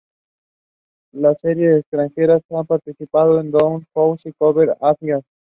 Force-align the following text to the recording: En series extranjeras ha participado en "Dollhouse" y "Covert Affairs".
En 1.13 1.35
series 1.37 1.81
extranjeras 1.81 2.41
ha 2.49 2.63
participado 2.63 3.39
en 3.39 3.51
"Dollhouse" 3.51 4.25
y 4.25 4.33
"Covert 4.33 4.75
Affairs". 4.81 5.21